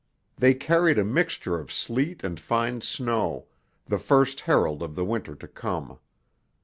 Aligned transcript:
They 0.35 0.55
carried 0.55 0.97
a 0.97 1.05
mixture 1.05 1.59
of 1.59 1.71
sleet 1.71 2.23
and 2.23 2.39
fine 2.39 2.81
snow, 2.81 3.45
the 3.85 3.99
first 3.99 4.39
herald 4.41 4.81
of 4.81 4.95
the 4.95 5.05
winter 5.05 5.35
to 5.35 5.47
come. 5.47 5.99